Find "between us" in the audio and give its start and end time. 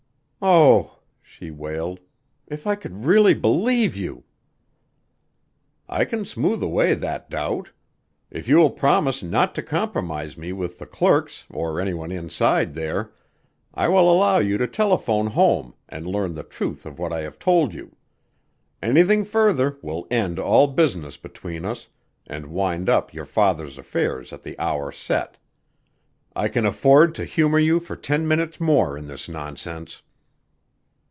21.17-21.87